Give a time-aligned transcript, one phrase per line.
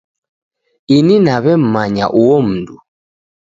[0.97, 2.75] Ini naw'emmanya uho mundu.